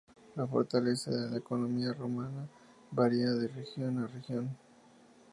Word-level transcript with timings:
La 0.35 0.47
fortaleza 0.47 1.11
de 1.11 1.29
la 1.29 1.37
economía 1.37 1.93
rumana 1.93 2.49
varía 2.89 3.33
de 3.33 3.47
región 3.49 3.99
a 3.99 4.07
región. 4.07 4.49